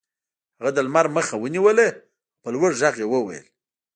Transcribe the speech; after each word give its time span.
هغه 0.59 0.71
د 0.73 0.77
لمر 0.87 1.05
مخه 1.17 1.35
ونیوله 1.39 1.87
او 1.93 1.99
په 2.41 2.49
لوړ 2.53 2.69
غږ 2.81 2.95
یې 3.01 3.07
وویل 3.09 3.45